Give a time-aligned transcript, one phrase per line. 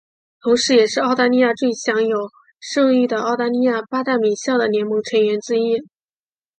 [0.41, 2.17] 同时也是澳大利亚最享有
[2.59, 5.87] 盛誉的澳大利亚八大名校的联盟成员之一。